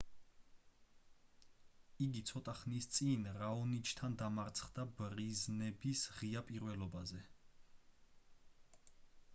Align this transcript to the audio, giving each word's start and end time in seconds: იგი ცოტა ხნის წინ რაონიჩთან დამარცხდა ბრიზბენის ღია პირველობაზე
იგი 2.05 2.23
ცოტა 2.29 2.55
ხნის 2.61 2.89
წინ 2.95 3.27
რაონიჩთან 3.43 4.17
დამარცხდა 4.23 4.87
ბრიზბენის 5.03 6.03
ღია 6.19 6.45
პირველობაზე 6.51 7.25